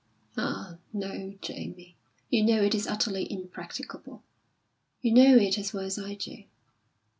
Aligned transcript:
Ah, 0.35 0.77
no, 0.93 1.35
Jamie, 1.43 1.95
you 2.31 2.43
know 2.43 2.63
it 2.63 2.73
is 2.73 2.87
utterly 2.87 3.31
impracticable. 3.31 4.23
You 4.99 5.13
know 5.13 5.35
it 5.37 5.59
as 5.59 5.73
well 5.73 5.83
as 5.85 5.99
I 5.99 6.15
do. 6.15 6.45